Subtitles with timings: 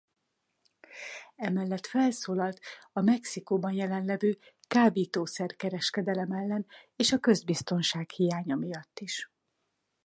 [1.35, 2.59] Emellett felszólalt
[2.93, 9.29] a Mexikóban jelenlevő kábítószer-kereskedelem ellen és a közbiztonság hiánya miatt is.